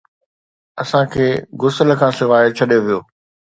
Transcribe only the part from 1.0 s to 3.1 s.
کي غسل کان سواءِ ڇڏيو ويو.